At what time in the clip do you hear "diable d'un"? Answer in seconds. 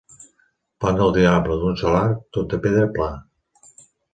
1.17-1.77